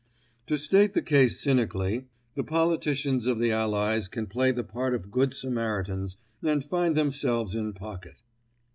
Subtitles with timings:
[0.47, 5.11] To state the case cynically, the politicians of the Allies can play the part of
[5.11, 8.23] Good Samaritans and find themselves in pocket.